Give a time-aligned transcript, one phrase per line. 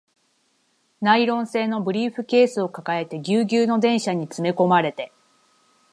[1.01, 5.11] ナイロン製のブリーフケースを抱えて、ギュウギュウの電車に詰め込まれて